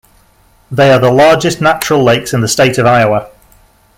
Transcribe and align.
They 0.71 0.91
are 0.91 0.97
the 0.97 1.11
largest 1.11 1.61
natural 1.61 2.03
lakes 2.03 2.33
in 2.33 2.41
the 2.41 2.47
state 2.47 2.79
of 2.79 2.87
Iowa. 2.87 3.29